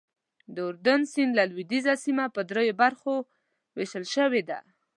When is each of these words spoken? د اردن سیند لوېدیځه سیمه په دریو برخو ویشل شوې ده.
د 0.55 0.57
اردن 0.69 1.01
سیند 1.11 1.33
لوېدیځه 1.51 1.93
سیمه 2.03 2.25
په 2.35 2.41
دریو 2.49 2.77
برخو 2.81 3.13
ویشل 3.77 4.05
شوې 4.15 4.41
ده. 4.49 4.59